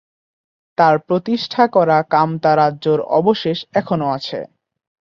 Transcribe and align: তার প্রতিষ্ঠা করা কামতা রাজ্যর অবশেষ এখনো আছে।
তার 0.77 0.95
প্রতিষ্ঠা 1.07 1.63
করা 1.75 1.97
কামতা 2.13 2.51
রাজ্যর 2.55 2.99
অবশেষ 3.19 3.57
এখনো 3.73 4.07
আছে। 4.17 4.39